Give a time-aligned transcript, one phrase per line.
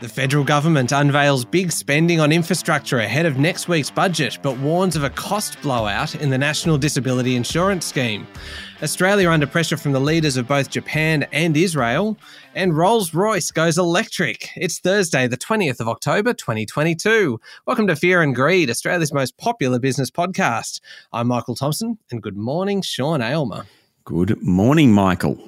[0.00, 4.96] The federal government unveils big spending on infrastructure ahead of next week's budget, but warns
[4.96, 8.26] of a cost blowout in the National Disability Insurance Scheme.
[8.82, 12.16] Australia under pressure from the leaders of both Japan and Israel,
[12.54, 14.48] and Rolls Royce goes electric.
[14.56, 17.38] It's Thursday, the 20th of October, 2022.
[17.66, 20.80] Welcome to Fear and Greed, Australia's most popular business podcast.
[21.12, 23.66] I'm Michael Thompson, and good morning, Sean Aylmer.
[24.06, 25.38] Good morning, Michael.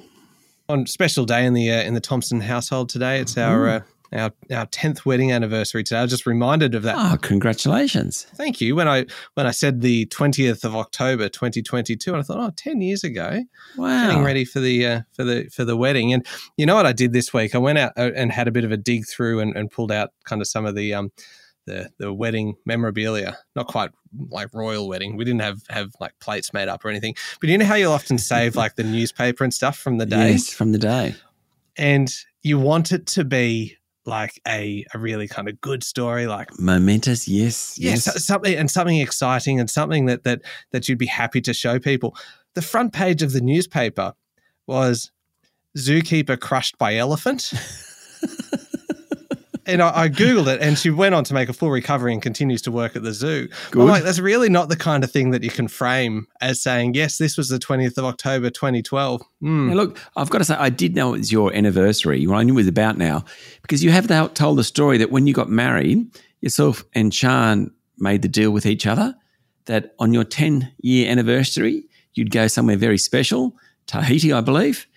[0.69, 3.81] On special day in the uh, in the Thompson household today, it's our uh,
[4.13, 5.99] our our tenth wedding anniversary today.
[5.99, 6.95] I was just reminded of that.
[6.97, 8.23] Oh, congratulations!
[8.35, 8.75] Thank you.
[8.75, 12.39] When I when I said the twentieth of October, twenty twenty two, and I thought,
[12.39, 13.43] oh, 10 years ago.
[13.77, 16.13] Wow, getting ready for the uh, for the for the wedding.
[16.13, 16.25] And
[16.57, 17.55] you know what I did this week?
[17.55, 19.91] I went out uh, and had a bit of a dig through and, and pulled
[19.91, 21.11] out kind of some of the um
[21.65, 23.37] the the wedding memorabilia.
[23.55, 23.91] Not quite
[24.29, 25.17] like royal wedding.
[25.17, 27.15] We didn't have have like plates made up or anything.
[27.39, 30.31] But you know how you'll often save like the newspaper and stuff from the day.
[30.31, 31.15] Yes, from the day.
[31.75, 36.49] And you want it to be like a, a really kind of good story, like
[36.59, 40.41] momentous, yes, yes, something and something exciting and something that that
[40.71, 42.15] that you'd be happy to show people.
[42.53, 44.13] The front page of the newspaper
[44.67, 45.11] was
[45.77, 47.53] zookeeper crushed by elephant.
[49.65, 52.21] and I, I, googled it, and she went on to make a full recovery and
[52.21, 53.47] continues to work at the zoo.
[53.71, 53.85] Good.
[53.85, 57.17] Like, that's really not the kind of thing that you can frame as saying, "Yes,
[57.17, 59.69] this was the 20th of October, 2012." Mm.
[59.69, 62.25] Now, look, I've got to say, I did know it was your anniversary.
[62.27, 63.25] Well, I knew it was about now
[63.61, 66.05] because you have told the story that when you got married,
[66.41, 69.15] yourself and Sean made the deal with each other
[69.65, 73.55] that on your 10 year anniversary, you'd go somewhere very special,
[73.87, 74.87] Tahiti, I believe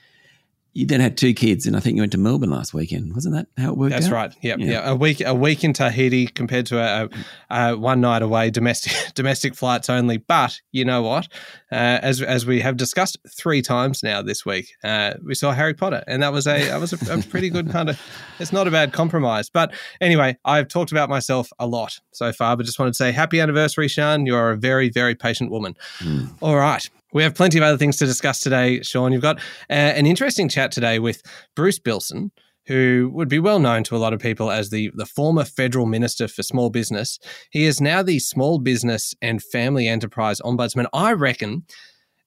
[0.76, 3.14] you then had two kids, and I think you went to Melbourne last weekend.
[3.14, 3.92] Wasn't that how it worked?
[3.92, 4.12] That's out?
[4.12, 4.34] right.
[4.42, 4.90] Yep, yeah, yeah.
[4.90, 7.08] A week, a week in Tahiti compared to a,
[7.48, 10.18] a, a, one night away domestic domestic flights only.
[10.18, 11.28] But you know what?
[11.72, 15.72] Uh, as as we have discussed three times now this week, uh, we saw Harry
[15.72, 18.00] Potter, and that was a that was a, a pretty good kind of.
[18.38, 19.48] It's not a bad compromise.
[19.48, 23.10] But anyway, I've talked about myself a lot so far, but just wanted to say
[23.10, 24.26] happy anniversary, Sean.
[24.26, 25.74] You are a very very patient woman.
[26.00, 26.34] Mm.
[26.42, 26.86] All right.
[27.16, 29.10] We have plenty of other things to discuss today, Sean.
[29.10, 29.38] You've got
[29.70, 31.22] uh, an interesting chat today with
[31.54, 32.30] Bruce Billson,
[32.66, 35.86] who would be well known to a lot of people as the, the former federal
[35.86, 37.18] minister for small business.
[37.48, 40.88] He is now the small business and family enterprise ombudsman.
[40.92, 41.64] I reckon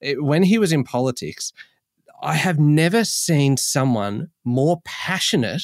[0.00, 1.52] it, when he was in politics,
[2.20, 5.62] I have never seen someone more passionate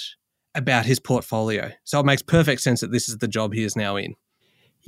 [0.55, 1.73] about his portfolio.
[1.83, 4.15] So it makes perfect sense that this is the job he is now in.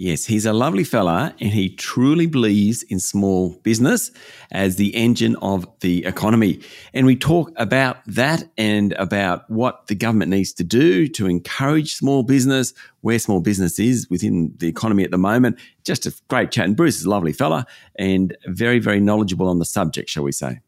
[0.00, 4.12] Yes, he's a lovely fella and he truly believes in small business
[4.52, 6.60] as the engine of the economy.
[6.94, 11.96] And we talk about that and about what the government needs to do to encourage
[11.96, 15.58] small business, where small business is within the economy at the moment.
[15.82, 16.66] Just a great chat.
[16.66, 17.66] And Bruce is a lovely fella
[17.96, 20.60] and very, very knowledgeable on the subject, shall we say.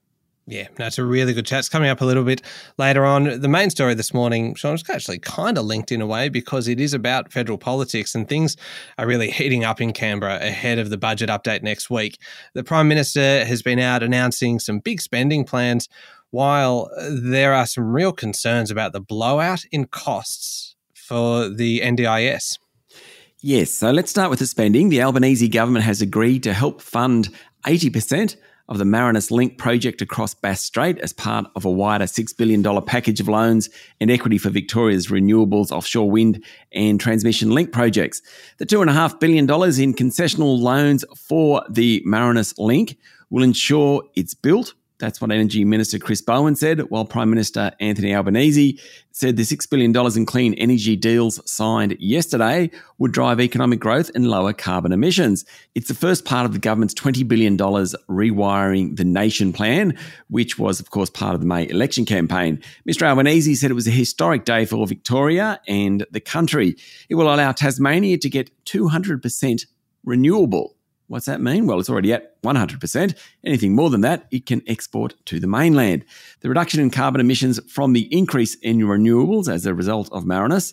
[0.50, 1.60] Yeah, that's a really good chat.
[1.60, 2.42] It's coming up a little bit
[2.76, 3.40] later on.
[3.40, 6.66] The main story this morning, Sean, is actually kind of linked in a way because
[6.66, 8.56] it is about federal politics and things
[8.98, 12.18] are really heating up in Canberra ahead of the budget update next week.
[12.54, 15.88] The Prime Minister has been out announcing some big spending plans
[16.30, 22.58] while there are some real concerns about the blowout in costs for the NDIS.
[23.40, 24.88] Yes, so let's start with the spending.
[24.88, 27.28] The Albanese government has agreed to help fund
[27.64, 28.34] 80%
[28.70, 32.62] of the Marinus Link project across Bass Strait as part of a wider $6 billion
[32.82, 33.68] package of loans
[34.00, 36.42] and equity for Victoria's renewables, offshore wind,
[36.72, 38.22] and transmission link projects.
[38.58, 42.96] The $2.5 billion in concessional loans for the Marinus Link
[43.28, 48.14] will ensure it's built that's what Energy Minister Chris Bowen said, while Prime Minister Anthony
[48.14, 48.78] Albanese
[49.10, 54.28] said the $6 billion in clean energy deals signed yesterday would drive economic growth and
[54.28, 55.44] lower carbon emissions.
[55.74, 59.96] It's the first part of the government's $20 billion rewiring the nation plan,
[60.28, 62.62] which was, of course, part of the May election campaign.
[62.88, 63.02] Mr.
[63.02, 66.76] Albanese said it was a historic day for Victoria and the country.
[67.08, 69.66] It will allow Tasmania to get 200%
[70.04, 70.76] renewable.
[71.10, 71.66] What's that mean?
[71.66, 73.16] Well, it's already at 100%.
[73.44, 76.04] Anything more than that, it can export to the mainland.
[76.38, 80.72] The reduction in carbon emissions from the increase in renewables as a result of Marinus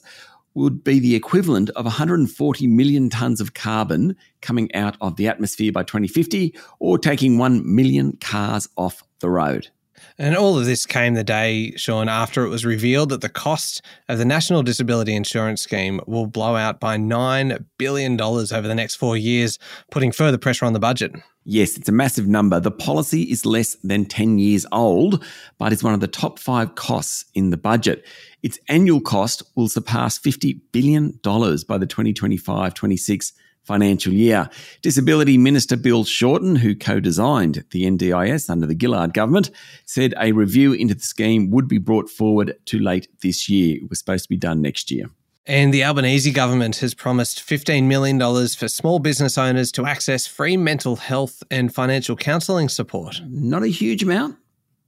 [0.53, 5.71] would be the equivalent of 140 million tonnes of carbon coming out of the atmosphere
[5.71, 9.69] by 2050 or taking 1 million cars off the road.
[10.17, 13.81] And all of this came the day, Sean, after it was revealed that the cost
[14.09, 18.95] of the National Disability Insurance Scheme will blow out by $9 billion over the next
[18.95, 19.59] four years,
[19.91, 21.13] putting further pressure on the budget.
[21.49, 22.59] Yes, it's a massive number.
[22.59, 25.23] The policy is less than 10 years old,
[25.57, 28.05] but it's one of the top five costs in the budget.
[28.43, 33.33] Its annual cost will surpass $50 billion by the 2025 26
[33.67, 34.49] financial year.
[34.81, 39.51] Disability Minister Bill Shorten, who co designed the NDIS under the Gillard government,
[39.85, 43.77] said a review into the scheme would be brought forward to late this year.
[43.77, 45.07] It was supposed to be done next year.
[45.45, 48.19] And the Albanese government has promised $15 million
[48.49, 53.21] for small business owners to access free mental health and financial counselling support.
[53.25, 54.37] Not a huge amount,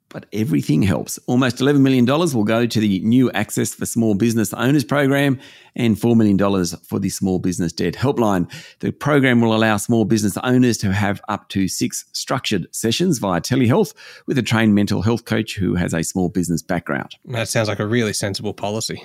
[0.09, 1.17] but everything helps.
[1.27, 5.39] Almost $11 million will go to the new Access for Small Business Owners program
[5.75, 6.37] and $4 million
[6.83, 8.51] for the Small Business Debt Helpline.
[8.79, 13.39] The program will allow small business owners to have up to six structured sessions via
[13.39, 13.93] telehealth
[14.25, 17.15] with a trained mental health coach who has a small business background.
[17.25, 19.03] That sounds like a really sensible policy.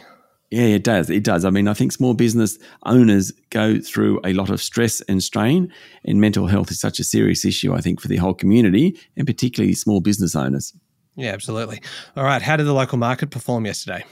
[0.50, 1.10] Yeah, it does.
[1.10, 1.44] It does.
[1.44, 5.72] I mean, I think small business owners go through a lot of stress and strain,
[6.04, 9.26] and mental health is such a serious issue, I think, for the whole community and
[9.26, 10.72] particularly small business owners.
[11.16, 11.80] Yeah, absolutely.
[12.16, 14.04] All right, how did the local market perform yesterday?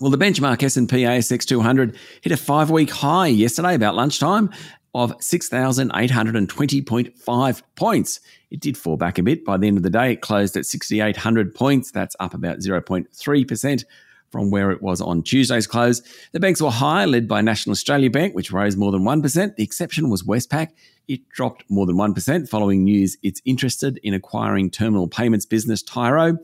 [0.00, 4.50] Well, the benchmark S&P ASX 200 hit a five-week high yesterday about lunchtime
[4.94, 8.20] of 6,820.5 points.
[8.50, 9.44] It did fall back a bit.
[9.44, 11.90] By the end of the day, it closed at 6,800 points.
[11.90, 13.84] That's up about 0.3%
[14.30, 16.02] from where it was on Tuesday's close.
[16.32, 19.56] The banks were high, led by National Australia Bank, which rose more than 1%.
[19.56, 20.68] The exception was Westpac.
[21.08, 26.38] It dropped more than 1% following news it's interested in acquiring terminal payments business Tyro.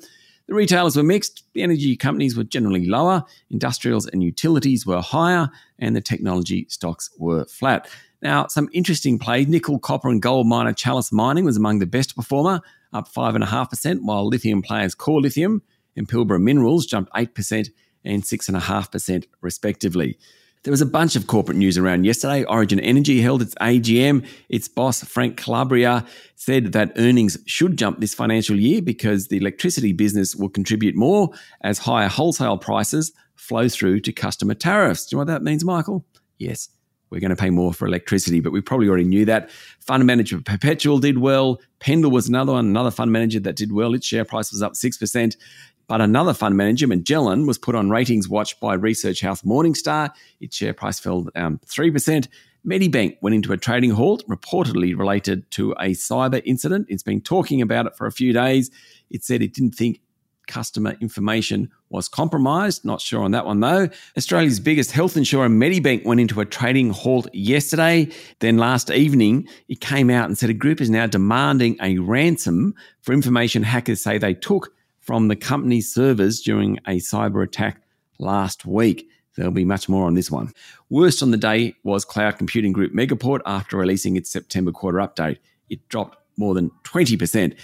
[0.48, 1.44] The retailers were mixed.
[1.54, 5.48] The energy companies were generally lower, industrials and utilities were higher,
[5.78, 7.88] and the technology stocks were flat.
[8.22, 9.48] Now, some interesting plays.
[9.48, 12.60] Nickel, copper, and gold miner Chalice Mining was among the best performer,
[12.92, 15.62] up 5.5%, while lithium players Core Lithium
[15.96, 17.68] and Pilbara Minerals jumped 8%
[18.04, 20.18] and 6.5%, respectively.
[20.64, 22.44] There was a bunch of corporate news around yesterday.
[22.44, 24.24] Origin Energy held its AGM.
[24.48, 26.06] Its boss, Frank Calabria,
[26.36, 31.30] said that earnings should jump this financial year because the electricity business will contribute more
[31.62, 35.06] as higher wholesale prices flow through to customer tariffs.
[35.06, 36.04] Do you know what that means, Michael?
[36.38, 36.68] Yes,
[37.10, 39.50] we're going to pay more for electricity, but we probably already knew that.
[39.80, 41.60] Fund manager Perpetual did well.
[41.80, 43.94] Pendal was another one, another fund manager that did well.
[43.94, 45.36] Its share price was up 6%.
[45.92, 50.10] But another fund manager, Magellan, was put on ratings watch by research house Morningstar.
[50.40, 52.28] Its share price fell um, down 3%.
[52.66, 56.86] Medibank went into a trading halt, reportedly related to a cyber incident.
[56.88, 58.70] It's been talking about it for a few days.
[59.10, 60.00] It said it didn't think
[60.46, 62.86] customer information was compromised.
[62.86, 63.90] Not sure on that one though.
[64.16, 68.08] Australia's biggest health insurer, Medibank, went into a trading halt yesterday.
[68.38, 72.74] Then last evening, it came out and said a group is now demanding a ransom
[73.02, 77.82] for information hackers say they took from the company's servers during a cyber attack
[78.18, 79.08] last week.
[79.36, 80.52] There'll be much more on this one.
[80.88, 85.38] Worst on the day was cloud computing group Megaport after releasing its September quarter update.
[85.68, 87.56] It dropped more than 20%.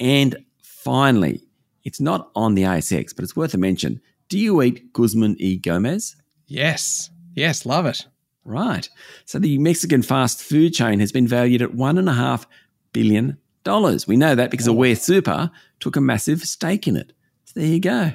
[0.00, 1.42] And finally,
[1.84, 4.00] it's not on the ASX, but it's worth a mention.
[4.28, 6.16] Do you eat Guzman y Gomez?
[6.46, 7.10] Yes.
[7.34, 8.06] Yes, love it.
[8.44, 8.88] Right.
[9.24, 12.46] So the Mexican fast food chain has been valued at $1.5
[12.92, 13.38] billion
[14.06, 15.50] we know that because Aware Super
[15.80, 17.12] took a massive stake in it.
[17.44, 18.12] So there you go.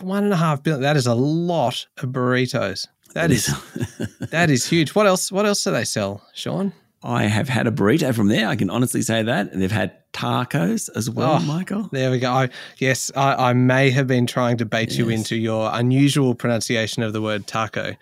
[0.00, 0.82] One and a half billion.
[0.82, 2.86] That is a lot of burritos.
[3.14, 3.46] That is
[4.30, 4.94] that is huge.
[4.94, 5.30] What else?
[5.30, 6.72] What else do they sell, Sean?
[7.04, 8.46] I have had a burrito from there.
[8.46, 9.52] I can honestly say that.
[9.52, 11.88] And they've had tacos as well, oh, Michael.
[11.90, 12.30] There we go.
[12.30, 12.48] I,
[12.78, 14.98] yes, I, I, may have been trying to bait yes.
[14.98, 17.96] you into your unusual pronunciation of the word taco.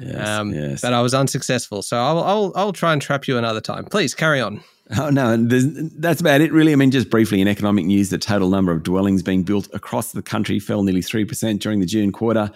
[0.00, 0.80] Yes, um, yes.
[0.80, 1.82] But I was unsuccessful.
[1.82, 3.84] So I'll, I'll, I'll try and trap you another time.
[3.84, 4.62] Please carry on.
[4.98, 6.72] Oh, no, that's about it, really.
[6.72, 10.12] I mean, just briefly in economic news, the total number of dwellings being built across
[10.12, 12.50] the country fell nearly 3% during the June quarter.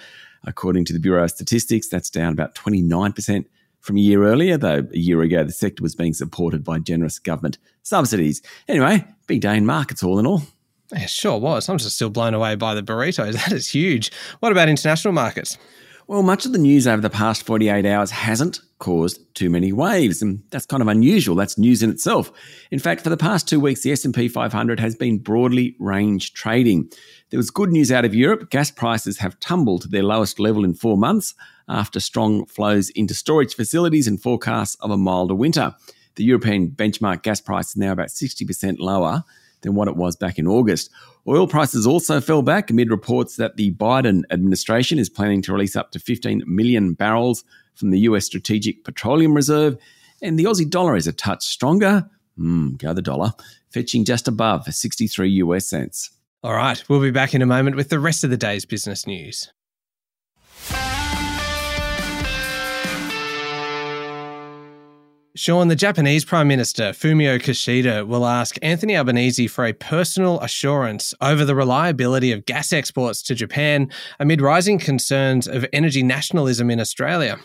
[0.47, 3.47] According to the Bureau of Statistics, that's down about 29%
[3.81, 7.19] from a year earlier, though a year ago the sector was being supported by generous
[7.19, 8.43] government subsidies.
[8.67, 10.43] Anyway, big day in markets all in all.
[10.93, 11.69] Yeah, sure was.
[11.69, 13.33] I'm just still blown away by the burritos.
[13.45, 14.11] That is huge.
[14.41, 15.59] What about international markets?
[16.07, 20.21] Well, much of the news over the past 48 hours hasn't caused too many waves,
[20.21, 21.35] and that's kind of unusual.
[21.35, 22.31] That's news in itself.
[22.71, 26.91] In fact, for the past two weeks, the S&P 500 has been broadly range trading.
[27.31, 28.51] There was good news out of Europe.
[28.51, 31.33] Gas prices have tumbled to their lowest level in four months
[31.71, 35.75] after strong flows into storage facilities and forecasts of a milder winter.
[36.17, 39.25] The European benchmark gas price is now about 60% lower
[39.65, 40.91] than what it was back in August.
[41.27, 45.75] Oil prices also fell back amid reports that the Biden administration is planning to release
[45.75, 47.43] up to 15 million barrels
[47.75, 49.77] from the US Strategic Petroleum Reserve,
[50.23, 52.09] and the Aussie dollar is a touch stronger.
[52.39, 53.33] Mm, go the dollar,
[53.71, 56.11] fetching just above 63 US cents.
[56.43, 59.07] All right, we'll be back in a moment with the rest of the day's business
[59.07, 59.51] news.
[65.37, 71.13] Sean, the Japanese Prime Minister Fumio Kishida will ask Anthony Albanese for a personal assurance
[71.21, 76.79] over the reliability of gas exports to Japan amid rising concerns of energy nationalism in
[76.79, 77.37] Australia.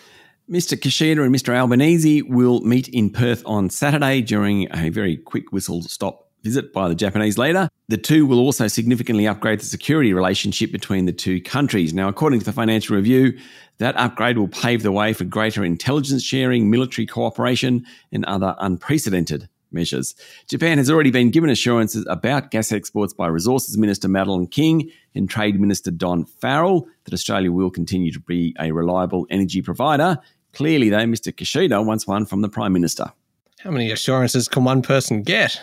[0.47, 0.77] Mr.
[0.77, 1.51] Kishida and Mr.
[1.51, 6.87] Albanese will meet in Perth on Saturday during a very quick whistle stop visit by
[6.87, 7.69] the Japanese leader.
[7.87, 11.93] The two will also significantly upgrade the security relationship between the two countries.
[11.93, 13.37] Now, according to the Financial Review,
[13.77, 19.49] that upgrade will pave the way for greater intelligence sharing, military cooperation, and other unprecedented
[19.71, 20.15] measures.
[20.47, 25.29] Japan has already been given assurances about gas exports by Resources Minister Madeleine King and
[25.29, 30.17] Trade Minister Don Farrell that Australia will continue to be a reliable energy provider.
[30.53, 31.33] Clearly, though, Mr.
[31.33, 33.11] Kishida wants one from the Prime Minister.
[33.59, 35.61] How many assurances can one person get?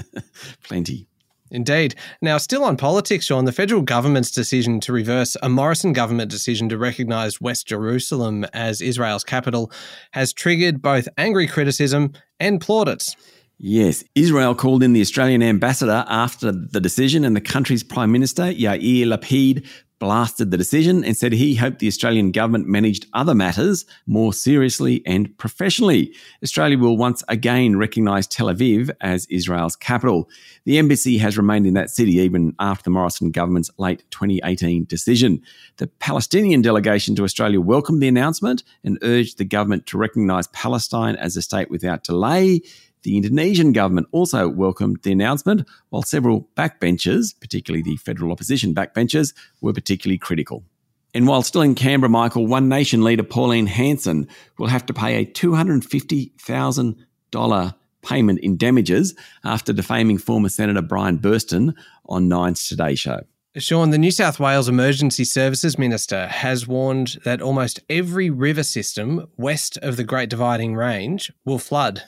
[0.62, 1.08] Plenty.
[1.50, 1.96] Indeed.
[2.22, 6.68] Now, still on politics, Sean, the federal government's decision to reverse a Morrison government decision
[6.68, 9.70] to recognise West Jerusalem as Israel's capital
[10.12, 13.16] has triggered both angry criticism and plaudits.
[13.58, 18.44] Yes, Israel called in the Australian ambassador after the decision, and the country's Prime Minister,
[18.44, 19.66] Yair Lapid,
[19.98, 25.02] blasted the decision and said he hoped the Australian government managed other matters more seriously
[25.06, 26.14] and professionally.
[26.42, 30.28] Australia will once again recognise Tel Aviv as Israel's capital.
[30.64, 35.40] The embassy has remained in that city even after the Morrison government's late 2018 decision.
[35.76, 41.16] The Palestinian delegation to Australia welcomed the announcement and urged the government to recognise Palestine
[41.16, 42.60] as a state without delay.
[43.04, 49.34] The Indonesian government also welcomed the announcement, while several backbenchers, particularly the federal opposition backbenchers,
[49.60, 50.64] were particularly critical.
[51.12, 54.26] And while still in Canberra, Michael, One Nation leader Pauline Hanson
[54.58, 61.74] will have to pay a $250,000 payment in damages after defaming former Senator Brian Burston
[62.06, 63.20] on Nine's Today Show.
[63.56, 69.28] Sean, the New South Wales Emergency Services Minister has warned that almost every river system
[69.36, 72.02] west of the Great Dividing Range will flood.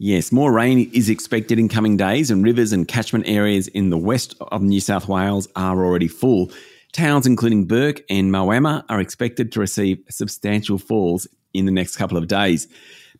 [0.00, 3.98] Yes, more rain is expected in coming days, and rivers and catchment areas in the
[3.98, 6.52] west of New South Wales are already full.
[6.92, 12.16] Towns including Bourke and Moama are expected to receive substantial falls in the next couple
[12.16, 12.68] of days.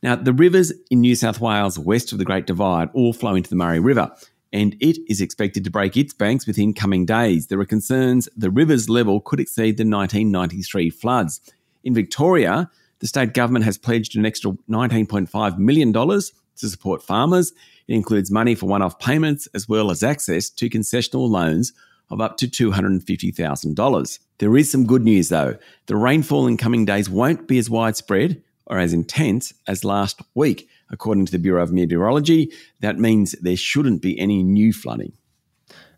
[0.04, 3.50] Now, the rivers in New South Wales west of the Great Divide all flow into
[3.50, 4.12] the Murray River,
[4.52, 7.48] and it is expected to break its banks within coming days.
[7.48, 11.40] There are concerns the river's level could exceed the 1993 floods.
[11.82, 12.70] In Victoria,
[13.00, 15.92] the state government has pledged an extra $19.5 million
[16.58, 17.52] to support farmers.
[17.86, 21.72] It includes money for one off payments as well as access to concessional loans
[22.10, 24.18] of up to $250,000.
[24.38, 25.56] There is some good news though.
[25.86, 30.68] The rainfall in coming days won't be as widespread or as intense as last week.
[30.90, 32.50] According to the Bureau of Meteorology,
[32.80, 35.12] that means there shouldn't be any new flooding.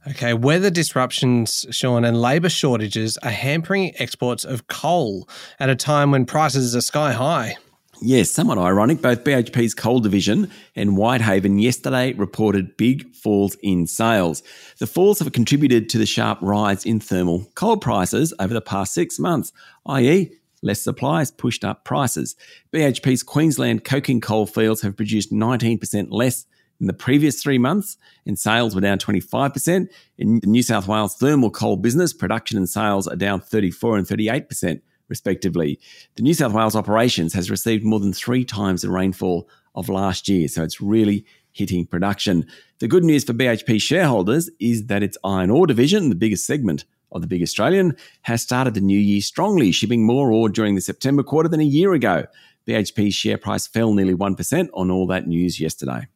[0.08, 6.10] Okay, weather disruptions, Sean, and labour shortages are hampering exports of coal at a time
[6.10, 7.56] when prices are sky high.
[8.02, 9.02] Yes, somewhat ironic.
[9.02, 14.42] Both BHP's coal division and Whitehaven yesterday reported big falls in sales.
[14.78, 18.94] The falls have contributed to the sharp rise in thermal coal prices over the past
[18.94, 19.52] six months,
[19.84, 22.36] i.e., less supply has pushed up prices.
[22.72, 26.46] BHP's Queensland coking coal fields have produced 19% less
[26.80, 29.88] in the previous three months, and sales were down 25%.
[30.16, 34.06] In the New South Wales thermal coal business, production and sales are down 34 and
[34.06, 35.78] 38% respectively.
[36.14, 40.28] The New South Wales operations has received more than three times the rainfall of last
[40.28, 42.46] year, so it's really hitting production.
[42.78, 46.84] The good news for BHP shareholders is that its iron ore division, the biggest segment
[47.12, 50.80] of the big Australian, has started the new year strongly, shipping more ore during the
[50.80, 52.24] September quarter than a year ago.
[52.66, 56.06] BHP's share price fell nearly 1% on all that news yesterday.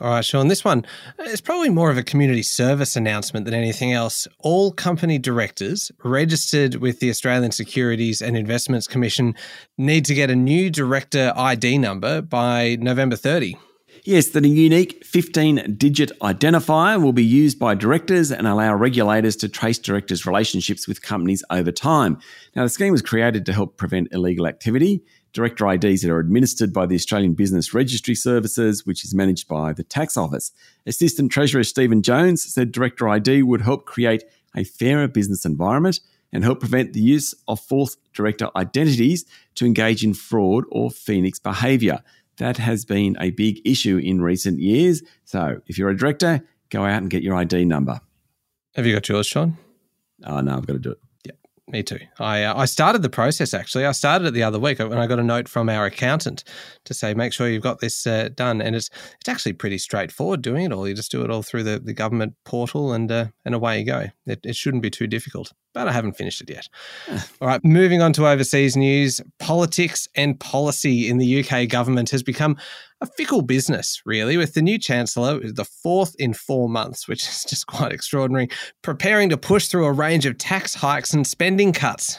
[0.00, 0.84] All right, Sean, this one
[1.20, 4.26] is probably more of a community service announcement than anything else.
[4.38, 9.34] All company directors registered with the Australian Securities and Investments Commission
[9.78, 13.56] need to get a new director ID number by November 30.
[14.04, 19.36] Yes, that a unique 15 digit identifier will be used by directors and allow regulators
[19.36, 22.18] to trace directors' relationships with companies over time.
[22.56, 26.72] Now, the scheme was created to help prevent illegal activity director IDs that are administered
[26.72, 30.52] by the Australian Business Registry Services, which is managed by the Tax Office.
[30.86, 34.24] Assistant Treasurer Stephen Jones said director ID would help create
[34.56, 36.00] a fairer business environment
[36.32, 39.24] and help prevent the use of false director identities
[39.54, 42.02] to engage in fraud or phoenix behaviour.
[42.38, 45.02] That has been a big issue in recent years.
[45.24, 48.00] So if you're a director, go out and get your ID number.
[48.74, 49.58] Have you got yours, Sean?
[50.24, 50.98] Oh, no, I've got to do it.
[51.68, 52.00] Me too.
[52.18, 53.86] I uh, I started the process actually.
[53.86, 56.42] I started it the other week when I got a note from our accountant
[56.84, 58.90] to say make sure you've got this uh, done, and it's
[59.20, 60.88] it's actually pretty straightforward doing it all.
[60.88, 63.86] You just do it all through the, the government portal, and uh, and away you
[63.86, 64.06] go.
[64.26, 66.68] It, it shouldn't be too difficult but I haven't finished it yet.
[67.40, 69.20] All right, moving on to overseas news.
[69.38, 72.56] Politics and policy in the UK government has become
[73.02, 77.44] a fickle business, really, with the new Chancellor, the fourth in four months, which is
[77.44, 78.48] just quite extraordinary,
[78.82, 82.18] preparing to push through a range of tax hikes and spending cuts.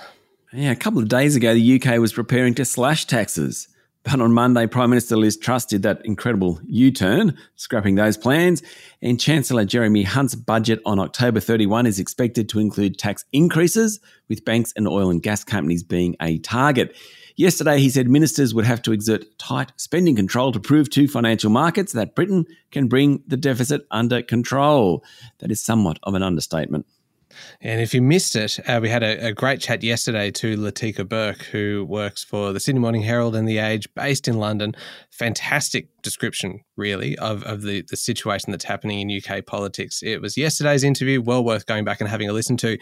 [0.51, 3.67] Yeah, a couple of days ago, the UK was preparing to slash taxes.
[4.03, 8.61] But on Monday, Prime Minister Liz Truss did that incredible U turn, scrapping those plans.
[9.01, 14.43] And Chancellor Jeremy Hunt's budget on October 31 is expected to include tax increases, with
[14.43, 16.95] banks and oil and gas companies being a target.
[17.35, 21.49] Yesterday, he said ministers would have to exert tight spending control to prove to financial
[21.49, 25.03] markets that Britain can bring the deficit under control.
[25.39, 26.85] That is somewhat of an understatement.
[27.61, 31.07] And if you missed it, uh, we had a, a, great chat yesterday to Latika
[31.07, 34.75] Bourke, who works for the Sydney Morning Herald and The Age, based in London.
[35.11, 40.01] Fantastic description, really, of, of the, the situation that's happening in UK politics.
[40.03, 42.77] It was yesterday's interview, well worth going back and having a listen to.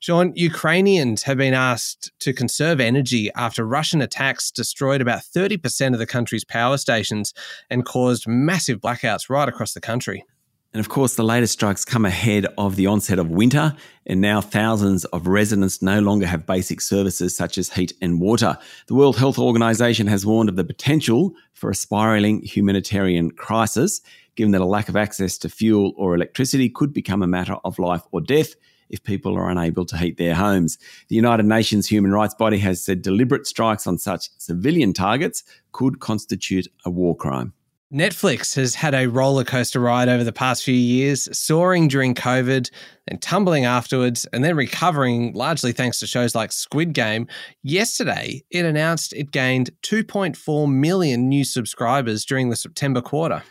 [0.00, 5.98] Sean, Ukrainians have been asked to conserve energy after Russian attacks destroyed about 30% of
[5.98, 7.34] the country's power stations
[7.68, 10.24] and caused massive blackouts right across the country.
[10.72, 13.74] And of course, the latest strikes come ahead of the onset of winter,
[14.06, 18.56] and now thousands of residents no longer have basic services such as heat and water.
[18.86, 24.00] The World Health Organization has warned of the potential for a spiraling humanitarian crisis,
[24.36, 27.80] given that a lack of access to fuel or electricity could become a matter of
[27.80, 28.54] life or death
[28.90, 30.78] if people are unable to heat their homes.
[31.08, 35.98] The United Nations human rights body has said deliberate strikes on such civilian targets could
[35.98, 37.54] constitute a war crime.
[37.92, 42.70] Netflix has had a roller coaster ride over the past few years, soaring during COVID,
[43.08, 47.26] and tumbling afterwards, and then recovering largely thanks to shows like Squid Game.
[47.64, 53.42] Yesterday, it announced it gained 2.4 million new subscribers during the September quarter.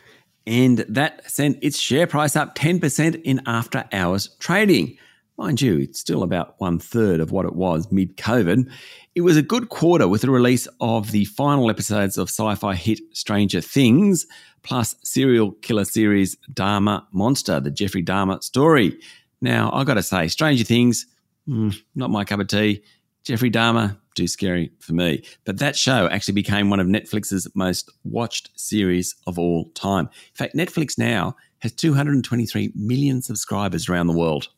[0.48, 4.98] And that sent its share price up 10% in after hours trading.
[5.40, 8.70] Mind you, it's still about one third of what it was mid COVID.
[9.16, 12.76] It was a good quarter with the release of the final episodes of sci fi
[12.76, 14.28] hit Stranger Things,
[14.64, 19.00] plus serial killer series Dahmer Monster, the Jeffrey Dahmer story.
[19.40, 21.06] Now, I've got to say, Stranger Things,
[21.48, 22.84] mm, not my cup of tea.
[23.24, 25.24] Jeffrey Dahmer, too scary for me.
[25.46, 30.08] But that show actually became one of Netflix's most watched series of all time.
[30.08, 34.50] In fact, Netflix now has 223 million subscribers around the world.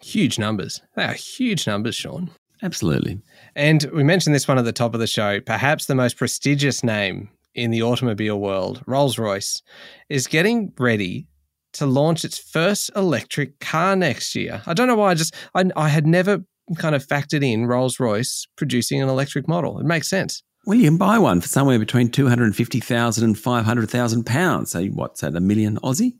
[0.00, 0.80] Huge numbers.
[0.96, 2.30] They are huge numbers, Sean.
[2.62, 3.20] Absolutely.
[3.54, 5.40] And we mentioned this one at the top of the show.
[5.40, 9.62] Perhaps the most prestigious name in the automobile world, Rolls Royce,
[10.08, 11.26] is getting ready
[11.74, 14.62] to launch its first electric car next year.
[14.66, 15.10] I don't know why.
[15.10, 16.40] I just I, I had never
[16.76, 19.78] kind of factored in Rolls Royce producing an electric model.
[19.78, 20.42] It makes sense.
[20.66, 23.64] Well, you can buy one for somewhere between two hundred and fifty thousand and five
[23.64, 24.72] hundred thousand pounds.
[24.72, 25.34] So what's that?
[25.36, 26.14] A million Aussie?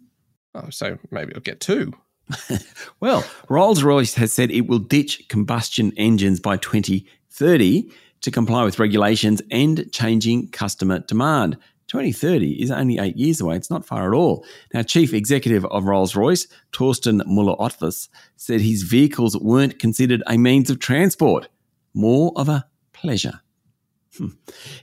[0.54, 1.92] Oh, so maybe I'll get two.
[3.00, 8.78] well, Rolls Royce has said it will ditch combustion engines by 2030 to comply with
[8.78, 11.56] regulations and changing customer demand.
[11.88, 13.56] 2030 is only eight years away.
[13.56, 14.44] It's not far at all.
[14.74, 20.68] Now, Chief Executive of Rolls Royce, Torsten Müller-Ötvös, said his vehicles weren't considered a means
[20.68, 21.48] of transport,
[21.94, 23.40] more of a pleasure.
[24.18, 24.28] Hmm.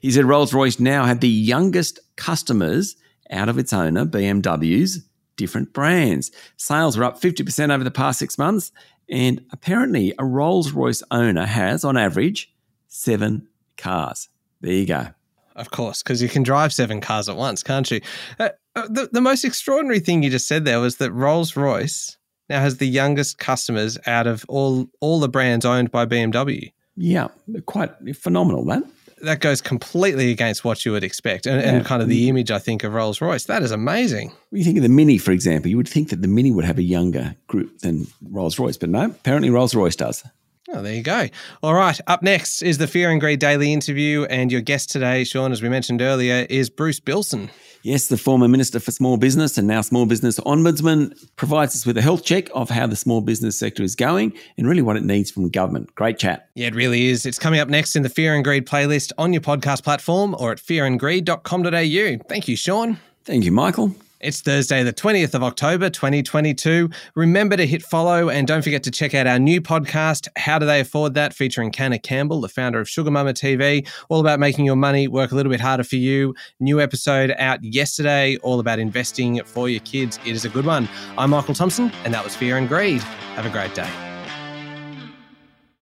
[0.02, 2.96] He said Rolls Royce now had the youngest customers
[3.30, 6.32] out of its owner, BMW's, different brands.
[6.58, 8.71] Sales are up 50% over the past six months,
[9.10, 12.52] and apparently, a Rolls Royce owner has, on average,
[12.88, 14.30] seven cars.
[14.62, 15.08] There you go.
[15.56, 18.02] Of course, because you can drive seven cars at once, can't you?
[18.39, 22.17] Uh, uh, the, the most extraordinary thing you just said there was that Rolls Royce
[22.50, 26.74] now has the youngest customers out of all all the brands owned by BMW.
[26.98, 27.28] Yeah,
[27.65, 28.84] quite phenomenal, that
[29.26, 31.70] that goes completely against what you would expect and, yeah.
[31.70, 32.30] and, kind of the mm.
[32.30, 33.46] image I think of Rolls Royce.
[33.46, 34.32] That is amazing.
[34.50, 36.66] When you think of the Mini, for example, you would think that the Mini would
[36.66, 40.24] have a younger group than Rolls Royce, but no, apparently Rolls Royce does.
[40.69, 41.28] Oh, there you go.
[41.62, 41.99] All right.
[42.08, 44.23] Up next is the Fear and Greed Daily interview.
[44.25, 47.51] And your guest today, Sean, as we mentioned earlier, is Bruce Billson.
[47.84, 51.97] Yes, the former Minister for Small Business and now Small Business Ombudsman provides us with
[51.97, 55.04] a health check of how the small business sector is going and really what it
[55.04, 55.93] needs from government.
[55.93, 56.49] Great chat.
[56.56, 57.28] Yeah, it really is.
[57.28, 60.51] It's coming up next in the Fear and Greed playlist on your podcast platform or
[60.51, 62.25] at fearandgreed.com.au.
[62.28, 62.97] Thank you, Sean.
[63.23, 63.95] Thank you, Michael.
[64.26, 66.90] It's Thursday, the 20th of October, 2022.
[67.14, 70.66] Remember to hit follow and don't forget to check out our new podcast, How Do
[70.66, 74.78] They Afford That, featuring Canna Campbell, the founder of SugarMamma TV, all about making your
[74.78, 76.34] money work a little bit harder for you.
[76.60, 80.18] New episode out yesterday, all about investing for your kids.
[80.26, 80.90] It is a good one.
[81.20, 83.04] I'm Michael Thompson, and that was Fear and Greed.
[83.04, 84.14] Have a great day.